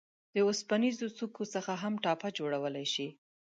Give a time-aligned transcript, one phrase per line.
[0.33, 3.09] د اوسپنیزو سکو څخه هم ټاپه جوړولای شئ.